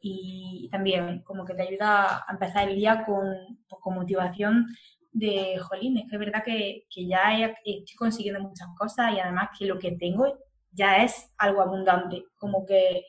[0.00, 3.24] Y también como que te ayuda a empezar el día con,
[3.66, 4.66] pues, con motivación
[5.12, 9.66] de, jolín, es que es verdad que, ya estoy consiguiendo muchas cosas y además que
[9.66, 10.38] lo que tengo
[10.72, 13.04] ya es algo abundante, como que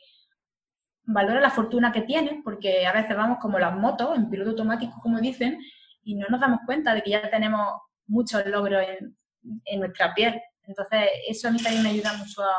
[1.04, 5.00] valora la fortuna que tienes, porque a veces vamos como las motos, en piloto automático,
[5.02, 5.60] como dicen,
[6.04, 9.16] y no nos damos cuenta de que ya tenemos muchos logros en,
[9.64, 10.40] en nuestra piel.
[10.64, 12.56] Entonces, eso a mí también me ayuda mucho a,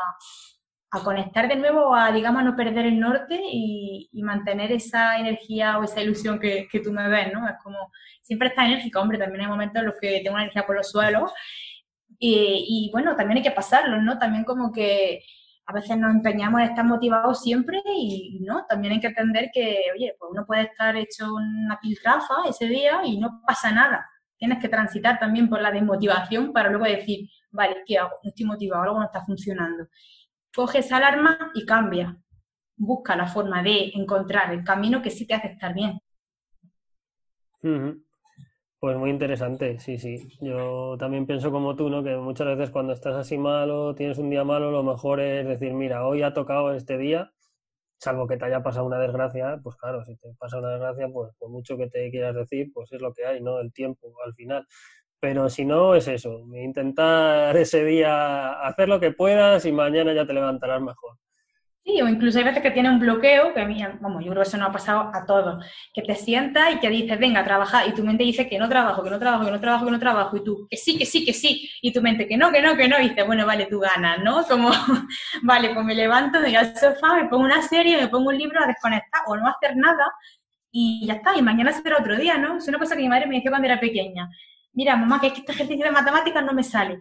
[0.94, 5.84] a conectar de nuevo, a, digamos, no perder el norte y, mantener esa energía o
[5.84, 7.46] esa ilusión que, tú me ves, ¿no?
[7.46, 7.90] Es como,
[8.22, 11.30] siempre está enérgica, hombre, también hay momentos en los que tengo energía por los suelos
[12.18, 14.18] y, bueno, también hay que pasarlo, ¿no?
[14.18, 15.22] También como que
[15.66, 18.64] a veces nos empeñamos en estar motivados siempre y, ¿no?
[18.66, 23.00] También hay que entender que, oye, pues uno puede estar hecho una piltrafa ese día
[23.04, 24.08] y no pasa nada.
[24.38, 28.12] Tienes que transitar también por la desmotivación para luego decir, vale, ¿qué hago?
[28.22, 29.86] No estoy motivado, algo no está funcionando
[30.54, 32.16] coge esa alarma y cambia.
[32.76, 36.00] Busca la forma de encontrar el camino que sí te hace estar bien.
[38.78, 40.28] Pues muy interesante, sí, sí.
[40.40, 42.04] Yo también pienso como tú, ¿no?
[42.04, 45.72] Que muchas veces cuando estás así malo, tienes un día malo, lo mejor es decir,
[45.72, 47.32] mira, hoy ha tocado este día,
[47.96, 51.32] salvo que te haya pasado una desgracia, pues claro, si te pasa una desgracia, pues
[51.38, 53.58] por mucho que te quieras decir, pues es lo que hay, ¿no?
[53.60, 54.66] El tiempo al final.
[55.24, 60.26] Pero si no, es eso, intentar ese día hacer lo que puedas y mañana ya
[60.26, 61.16] te levantarás mejor.
[61.82, 64.42] Sí, o incluso hay veces que tiene un bloqueo, que a mí, vamos, yo creo
[64.42, 67.44] que eso no ha pasado a todos, que te sientas y que dices, venga, a
[67.44, 69.92] trabajar, y tu mente dice que no trabajo, que no trabajo, que no trabajo, que
[69.92, 72.52] no trabajo, y tú, que sí, que sí, que sí, y tu mente, que no,
[72.52, 74.44] que no, que no, y dices, bueno, vale, tú ganas, ¿no?
[74.44, 74.68] Como,
[75.42, 78.36] vale, pues me levanto, me voy al sofá, me pongo una serie, me pongo un
[78.36, 80.04] libro a desconectar o no hacer nada,
[80.70, 82.58] y ya está, y mañana será otro día, ¿no?
[82.58, 84.28] Es una cosa que mi madre me decía cuando era pequeña
[84.74, 86.98] mira, mamá, que es que este ejercicio de matemáticas no me sale.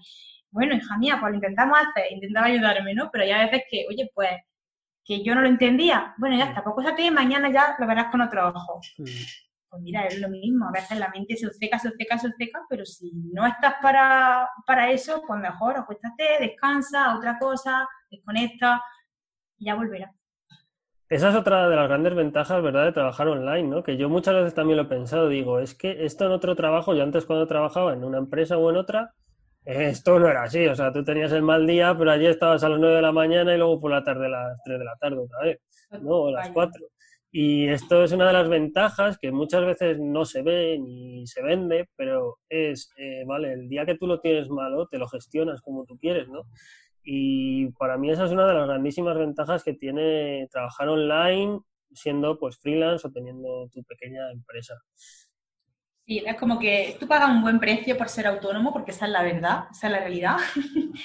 [0.51, 3.09] Bueno, hija mía, pues lo intentamos hacer, intentaba ayudarme, ¿no?
[3.11, 4.29] Pero ya a veces que, oye, pues,
[5.03, 8.21] que yo no lo entendía, bueno, ya está, pues cósate mañana ya lo verás con
[8.21, 8.79] otro ojo.
[8.95, 12.61] Pues mira, es lo mismo, a veces la mente se seca, se seca, se seca,
[12.69, 18.81] pero si no estás para, para eso, pues mejor acuéstate, descansa, otra cosa, desconecta
[19.57, 20.11] y ya volverás.
[21.13, 23.83] Esa es otra de las grandes ventajas, ¿verdad?, de trabajar online, ¿no?
[23.83, 26.95] Que yo muchas veces también lo he pensado, digo, es que esto en otro trabajo,
[26.95, 29.13] yo antes cuando trabajaba en una empresa o en otra,
[29.63, 32.69] esto no era así, o sea, tú tenías el mal día, pero allí estabas a
[32.69, 34.95] las 9 de la mañana y luego por la tarde a las 3 de la
[34.95, 35.59] tarde otra vez,
[36.01, 36.15] ¿no?
[36.15, 36.83] O a las 4.
[37.31, 41.43] Y esto es una de las ventajas que muchas veces no se ve ni se
[41.43, 45.61] vende, pero es, eh, vale, el día que tú lo tienes malo, te lo gestionas
[45.61, 46.41] como tú quieres, ¿no?
[47.03, 51.59] Y para mí esa es una de las grandísimas ventajas que tiene trabajar online
[51.93, 54.75] siendo pues freelance o teniendo tu pequeña empresa.
[56.05, 59.11] Sí, es como que tú pagas un buen precio por ser autónomo, porque esa es
[59.11, 60.37] la verdad, esa es la realidad.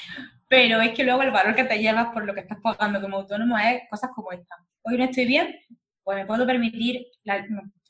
[0.48, 3.18] Pero es que luego el valor que te llevas por lo que estás pagando como
[3.18, 4.56] autónomo es cosas como esta.
[4.82, 5.54] Hoy no estoy bien,
[6.02, 7.06] pues me puedo permitir,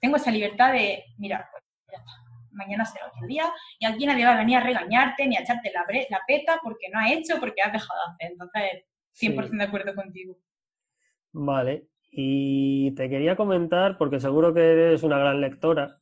[0.01, 2.28] tengo esa libertad de, mira, pues ya está
[2.59, 3.45] mañana será otro día,
[3.79, 6.89] y aquí nadie va a venir a regañarte ni a echarte la, la peta porque
[6.93, 8.33] no has hecho, porque has dejado de hacer.
[8.33, 8.85] Entonces,
[9.19, 10.37] 100% de acuerdo contigo.
[11.33, 15.99] Vale, y te quería comentar, porque seguro que eres una gran lectora,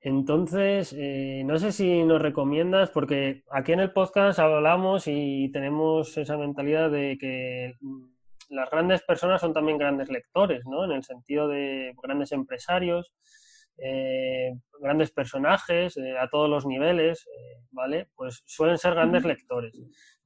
[0.00, 6.16] Entonces, eh, no sé si nos recomiendas, porque aquí en el podcast hablamos y tenemos
[6.16, 7.74] esa mentalidad de que
[8.50, 10.84] las grandes personas son también grandes lectores, ¿no?
[10.84, 13.12] En el sentido de grandes empresarios,
[13.78, 17.26] eh, grandes personajes eh, a todos los niveles,
[17.70, 18.08] ¿vale?
[18.14, 19.74] Pues suelen ser grandes lectores.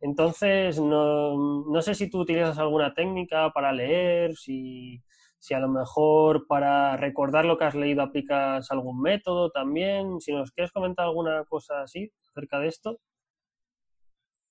[0.01, 5.03] Entonces, no, no sé si tú utilizas alguna técnica para leer, si
[5.41, 10.33] si a lo mejor para recordar lo que has leído aplicas algún método también, si
[10.33, 13.01] nos quieres comentar alguna cosa así acerca de esto.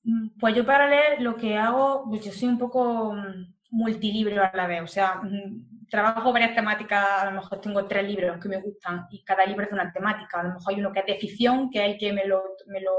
[0.04, 4.44] Mm, pues yo para leer lo que hago, pues yo soy un poco mm, multilibro
[4.44, 8.39] a la vez, o sea, mm, trabajo varias temáticas, a lo mejor tengo tres libros
[8.39, 10.91] que me gustan y cada libro es de una temática, a lo mejor hay uno
[10.91, 12.91] que es de ficción, que es el que me lo, me lo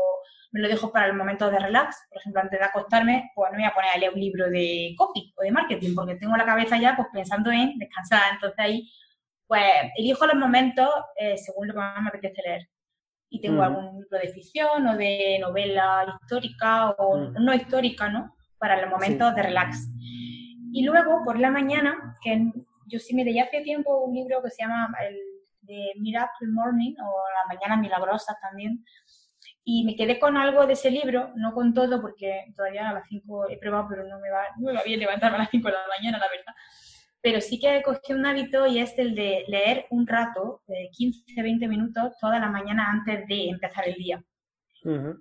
[0.52, 2.06] me lo dejo para el momento de relax.
[2.08, 4.50] Por ejemplo, antes de acostarme, pues no me voy a poner a leer un libro
[4.50, 8.34] de copy o de marketing, porque tengo la cabeza ya pues pensando en descansar.
[8.34, 8.90] Entonces ahí,
[9.46, 9.64] pues
[9.96, 12.68] elijo los momentos eh, según lo que más me apetece leer.
[13.32, 18.34] Y tengo algún libro de ficción o de novela histórica o no histórica, ¿no?
[18.58, 19.88] Para los momentos de relax.
[20.72, 22.50] Y luego, por la mañana, que
[22.90, 25.16] yo sí me leí hace tiempo un libro que se llama el
[25.62, 28.84] de Miracle Morning o La Mañana Milagrosa también,
[29.64, 33.08] y me quedé con algo de ese libro, no con todo, porque todavía a las
[33.08, 35.68] 5 he probado, pero no me va, no me va bien levantarme a las 5
[35.68, 36.54] de la mañana, la verdad.
[37.22, 40.88] Pero sí que he cogido un hábito y es el de leer un rato, de
[40.90, 44.24] 15, 20 minutos, toda la mañana antes de empezar el día.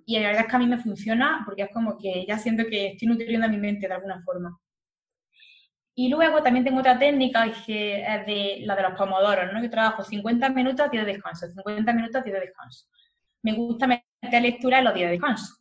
[0.06, 2.64] Y la verdad es que a mí me funciona porque es como que ya siento
[2.64, 4.58] que estoy nutriendo a mi mente de alguna forma.
[5.94, 9.62] Y luego también tengo otra técnica que es de la de los pomodoros, ¿no?
[9.62, 12.86] Yo trabajo 50 minutos, 10 de descanso, 50 minutos, 10 de descanso.
[13.42, 15.56] Me gusta meter lectura en los días de descanso.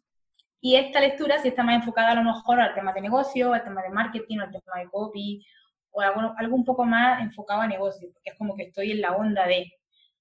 [0.62, 3.63] Y esta lectura sí está más enfocada a lo mejor al tema de negocio, al
[3.63, 5.46] tema de marketing, al tema de copy,
[5.92, 9.02] o algo, algo un poco más enfocado a negocio, porque es como que estoy en
[9.02, 9.72] la onda de...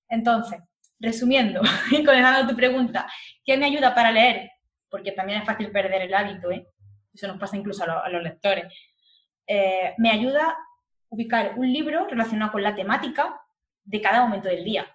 [0.09, 0.61] Entonces,
[1.01, 3.07] resumiendo y conectando tu pregunta,
[3.44, 4.51] ¿qué me ayuda para leer?
[4.88, 6.66] Porque también es fácil perder el hábito, ¿eh?
[7.12, 8.73] Eso nos pasa incluso a, los lectores.
[9.49, 10.57] Eh, me ayuda a
[11.09, 13.41] ubicar un libro relacionado con la temática
[13.83, 14.87] de cada momento del día.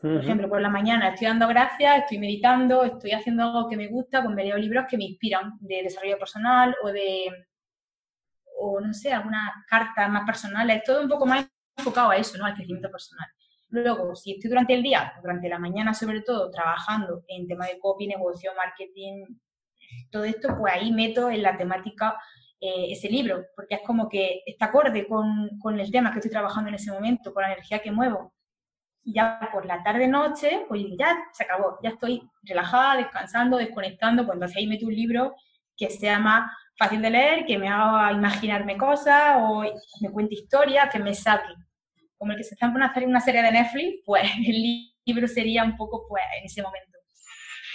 [0.00, 3.88] Por ejemplo, por la mañana estoy dando gracias, estoy meditando, estoy haciendo algo que me
[3.88, 7.26] gusta, pues me leo libros que me inspiran de desarrollo personal o de,
[8.58, 12.46] o no sé, algunas cartas más personales, todo un poco más enfocado a eso, ¿no?
[12.46, 13.28] Al crecimiento personal.
[13.68, 17.78] Luego, si estoy durante el día, durante la mañana sobre todo, trabajando en tema de
[17.78, 19.26] copy, negocio, marketing,
[20.10, 22.16] todo esto, pues ahí meto en la temática
[22.60, 26.30] eh, ese libro, porque es como que está acorde con, con el tema que estoy
[26.30, 28.32] trabajando en ese momento, con la energía que muevo
[29.02, 34.46] y ya por la tarde-noche, pues ya se acabó, ya estoy relajada, descansando, desconectando, cuando
[34.46, 35.34] pues ahí meto un libro
[35.76, 39.64] que sea más fácil de leer, que me haga imaginarme cosas o
[40.00, 41.54] me cuente historias, que me saque.
[42.16, 45.64] Como el que se está a hacer una serie de Netflix, pues el libro sería
[45.64, 46.98] un poco pues en ese momento.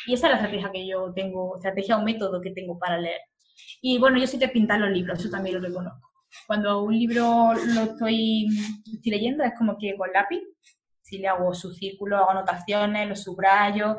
[0.07, 3.21] Y esa es la estrategia que yo tengo, estrategia o método que tengo para leer.
[3.81, 6.11] Y bueno, yo sí te pintar los libros, eso también lo reconozco.
[6.47, 8.47] Cuando un libro lo estoy,
[8.93, 10.41] estoy leyendo, es como que con lápiz
[11.05, 13.95] si le hago su círculo, hago anotaciones, los subrayo.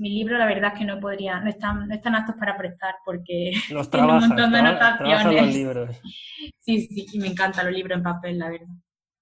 [0.00, 2.96] Mi libro, la verdad es que no podría, no están, no están aptos para prestar
[3.04, 5.42] porque los tiene un montón de anotaciones.
[5.42, 6.00] Los libros.
[6.58, 8.66] Sí, sí, y me encantan los libros en papel, la verdad.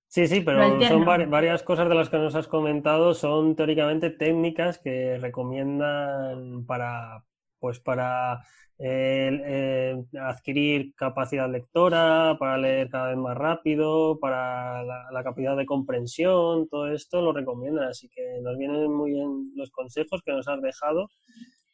[0.06, 4.78] Sí, sí, pero son varias cosas de las que nos has comentado son teóricamente técnicas
[4.78, 7.24] que recomiendan para,
[7.58, 8.42] pues para
[8.80, 16.68] eh, adquirir capacidad lectora, para leer cada vez más rápido, para la, capacidad de comprensión,
[16.68, 20.62] todo esto lo recomiendan, así que nos vienen muy bien los consejos que nos has
[20.62, 21.08] dejado.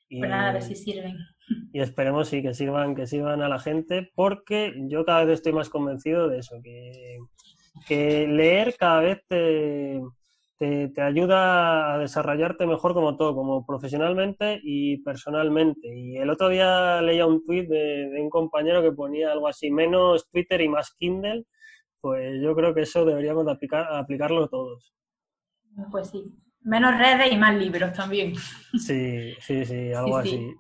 [0.09, 1.17] Y, pues nada, a ver si sirven.
[1.73, 5.53] Y esperemos sí que sirvan, que sirvan a la gente, porque yo cada vez estoy
[5.53, 7.19] más convencido de eso, que,
[7.87, 10.01] que leer cada vez te,
[10.95, 15.89] te, ayuda a desarrollarte mejor como todo, como profesionalmente y personalmente.
[15.89, 20.29] Y el otro día leía un tuit de, un compañero que ponía algo así, menos
[20.31, 21.45] Twitter y más Kindle,
[22.01, 24.95] pues yo creo que eso deberíamos aplicar, aplicarlo todos.
[25.91, 26.25] Pues sí,
[26.63, 28.35] menos redes y más libros también.
[28.79, 30.55] Sí, sí, sí, algo así.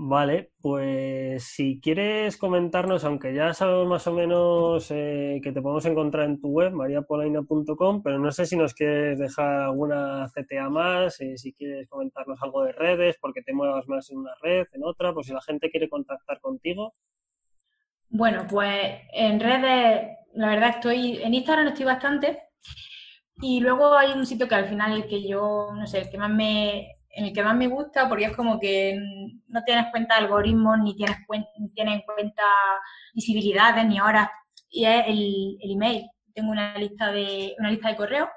[0.00, 5.84] Vale, pues si quieres comentarnos, aunque ya sabemos más o menos eh, que te podemos
[5.86, 11.20] encontrar en tu web, mariapolaina.com, pero no sé si nos quieres dejar alguna CTA más,
[11.20, 14.84] eh, si quieres comentarnos algo de redes, porque te muevas más en una red, en
[14.84, 16.94] otra, pues si la gente quiere contactar contigo.
[18.08, 22.38] Bueno, pues en redes, la verdad estoy, en Instagram estoy bastante,
[23.42, 26.18] y luego hay un sitio que al final el que yo, no sé, el que
[26.18, 28.96] más me en el que más me gusta porque es como que
[29.48, 31.16] no tienes cuenta de algoritmos, ni tienes,
[31.74, 32.42] tienes en cuenta
[33.12, 34.28] visibilidades, ni horas,
[34.70, 36.08] y es el, email.
[36.32, 38.28] Tengo una lista de, una lista de correo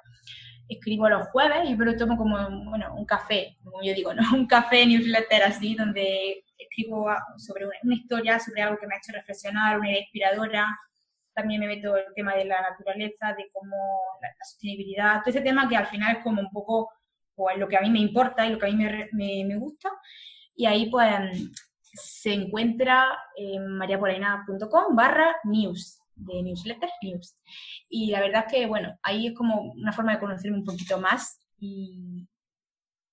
[0.67, 2.38] escribo los jueves y pero tomo como,
[2.70, 4.22] bueno, un café, como yo digo, ¿no?
[4.34, 9.12] Un café newsletter así, donde escribo sobre una, historia, sobre algo que me ha hecho
[9.12, 10.67] reflexionar, una idea inspiradora.
[11.34, 13.76] También me meto el tema de la naturaleza, de cómo
[14.22, 16.89] la, sostenibilidad, todo ese tema que al final es como un poco
[17.42, 18.76] pues, lo que a mí me importa y lo que a mí
[19.12, 19.90] me, me, gusta.
[20.56, 21.10] Y ahí pues
[21.82, 27.36] se encuentra en mariapolaina.com barra news de newsletter news.
[27.90, 31.00] Y la verdad es que, bueno, ahí es como una forma de conocerme un poquito
[31.00, 32.28] más y,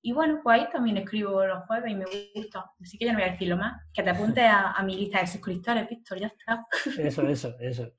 [0.02, 2.70] y bueno, pues ahí también escribo los jueves y me gusta.
[2.82, 3.82] Así que ya no voy a decirlo más.
[3.94, 6.66] Que te apunte a, mi lista de suscriptores, Víctor, ya está.
[6.98, 7.90] Eso, eso, eso.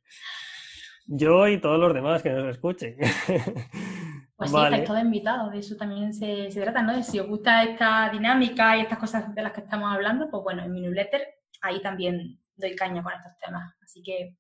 [1.08, 2.96] Yo y todos los demás que nos escuchen.
[4.40, 6.96] Pues sí, estáis todos invitados, de eso también se, se, trata, ¿no?
[6.96, 10.42] De si os gusta esta dinámica y estas cosas de las que estamos hablando, pues
[10.42, 11.22] bueno, en mi newsletter
[11.62, 13.76] ahí también doy caña con estos temas.
[13.84, 14.38] Así que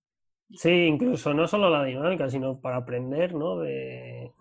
[0.55, 3.59] Sí, incluso no solo la dinámica, sino para aprender ¿no?
[3.59, 4.31] de,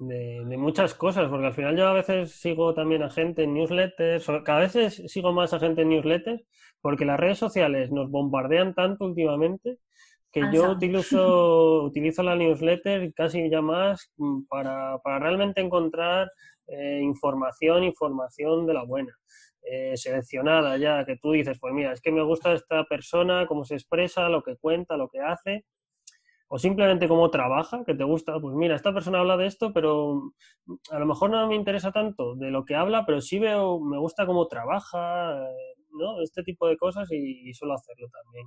[0.57, 4.61] muchas cosas, porque al final yo a veces sigo también a gente en newsletters, cada
[4.61, 6.43] vez sigo más a gente en newsletters,
[6.81, 9.79] porque las redes sociales nos bombardean tanto últimamente
[10.41, 16.31] que yo utilizo, utilizo la newsletter casi ya más mm, para, realmente encontrar
[16.67, 19.17] eh, información, información de la buena.
[19.63, 23.65] Eh, seleccionada ya, que tú dices, pues mira, es que me gusta esta persona, cómo
[23.65, 25.67] se expresa, lo que cuenta, lo que hace,
[26.49, 30.33] o simplemente cómo trabaja, que te gusta, pues mira, esta persona habla de esto, pero
[30.91, 33.99] a lo mejor no me interesa tanto de lo que habla, pero sí veo, me
[33.99, 35.47] gusta cómo trabaja,
[35.91, 36.23] ¿no?
[36.23, 38.47] Este tipo de cosas y, suelo hacerlo también.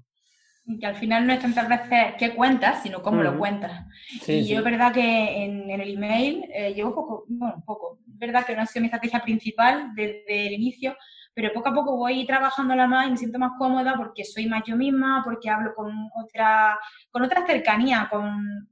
[0.80, 3.86] Que al final no es tantas veces qué cuentas, sino cómo lo cuentas.
[4.28, 8.00] y yo es verdad que en, el email eh, llevo poco, bueno, poco.
[8.08, 10.96] Es verdad que no ha sido mi estrategia principal desde el inicio,
[11.34, 14.64] pero poco a poco voy trabajándola más y me siento más cómoda porque soy más
[14.66, 15.92] yo misma, porque hablo con
[16.24, 18.70] otra, con otra cercanía, con,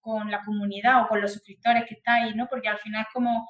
[0.00, 2.48] con la comunidad o con los suscriptores que estáis, ¿no?
[2.48, 3.48] Porque al final es como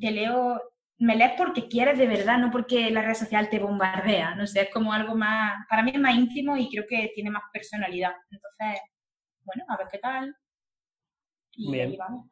[0.00, 0.60] te leo,
[0.98, 4.62] me lees porque quieres de verdad, no porque la red social te bombardea, no sé,
[4.62, 8.12] es como algo más, para mí es más íntimo y creo que tiene más personalidad.
[8.30, 8.80] Entonces,
[9.42, 10.36] bueno, a ver qué tal.
[11.52, 11.96] Y Bien.
[11.98, 12.26] vamos.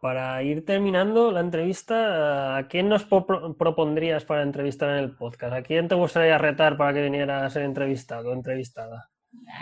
[0.00, 5.54] Para ir terminando la entrevista, ¿a quién nos propondrías para entrevistar en el podcast?
[5.54, 9.10] ¿A quién te gustaría retar para que viniera a ser entrevistado o entrevistada?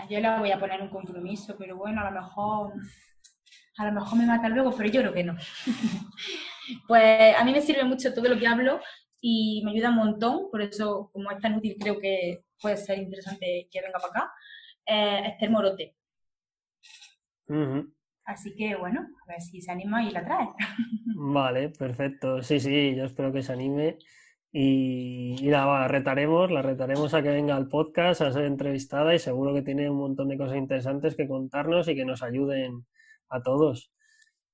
[0.08, 2.72] Yo le voy a poner un compromiso, pero bueno, a lo mejor,
[3.76, 5.36] a lo mejor me mata luego, pero yo creo que no.
[6.86, 8.80] pues a mí me sirve mucho todo lo que hablo
[9.20, 12.98] y me ayuda un montón, por eso como es tan útil creo que puede ser
[12.98, 14.32] interesante que venga para acá.
[14.86, 15.94] Eh, Esther Morote.
[18.24, 20.48] Así que bueno, a ver si se anima y la trae.
[21.16, 22.42] Vale, perfecto.
[22.42, 23.98] Sí, sí, yo espero que se anime.
[24.52, 29.54] Y, la retaremos, la retaremos a que venga al podcast, a ser entrevistada y seguro
[29.54, 32.84] que tiene un montón de cosas interesantes que contarnos y que nos ayuden
[33.28, 33.92] a todos.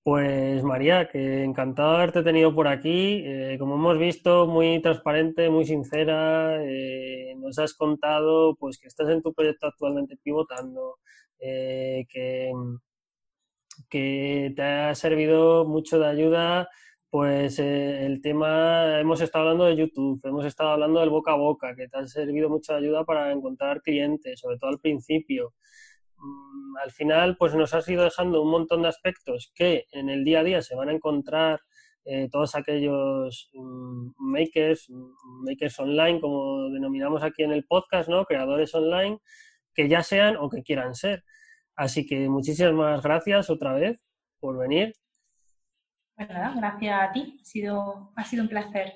[0.07, 3.23] Pues María, que encantado de haberte tenido por aquí.
[3.27, 6.63] Eh, como hemos visto, muy transparente, muy sincera.
[6.65, 10.99] Eh, nos has contado pues que estás en tu proyecto actualmente pivotando,
[11.41, 12.07] eh,
[13.91, 16.69] que te ha servido mucho de ayuda,
[17.11, 21.37] pues eh, el tema, hemos estado hablando de YouTube, hemos estado hablando del boca a
[21.37, 25.55] boca, que te ha servido mucho de ayuda para encontrar clientes, sobre todo al principio.
[26.19, 30.25] Mm, al final, pues nos has ido dejando un montón de aspectos que en el
[30.25, 31.61] día a día se van a encontrar
[32.05, 38.25] eh, todos aquellos mm, makers, mm, makers online, como denominamos aquí en el podcast, ¿no?
[38.25, 39.19] Creadores online,
[39.75, 41.25] que ya sean o que quieran ser.
[41.75, 44.07] Así que muchísimas gracias otra vez
[44.39, 44.95] por venir.
[46.15, 48.95] Pues gracias a ti, ha sido, ha sido un placer.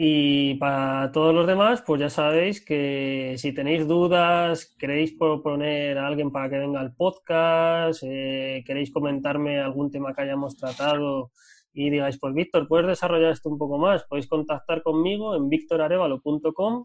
[0.00, 6.06] Y para todos los demás, pues ya sabéis que si tenéis dudas, queréis proponer a
[6.06, 11.32] alguien para que venga al podcast, eh, queréis comentarme algún tema que hayamos tratado
[11.72, 14.04] y digáis, pues Víctor, ¿puedes desarrollar esto un poco más?
[14.04, 16.84] Podéis contactar conmigo en victorarevalo.com,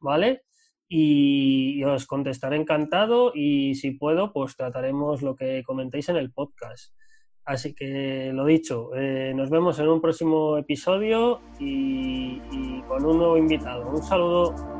[0.00, 0.42] ¿vale?
[0.90, 6.92] y, os contestaré encantado y si puedo, pues trataremos lo que comentéis en el podcast.
[7.44, 12.38] Así que lo dicho, eh, nos vemos en un próximo episodio y
[12.82, 13.88] con un nuevo invitado.
[13.88, 14.79] Un saludo.